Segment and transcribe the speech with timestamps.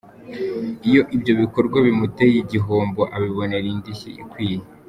[0.87, 4.59] Iyo ibyo bikorwa bimuteye gihombo abibonera indishyi ikwiye.